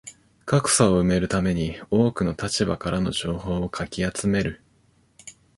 [0.47, 4.63] 格差を埋めるために多くの立場からの情報をかき集める